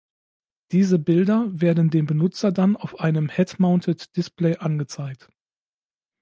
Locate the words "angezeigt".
4.57-5.29